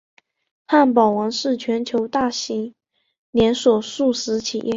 [0.65, 2.73] 汉堡王是全球大型
[3.29, 4.69] 连锁速食企业。